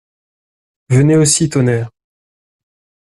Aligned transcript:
Venez 0.89 1.15
aussi, 1.15 1.47
tonnerre! 1.47 1.91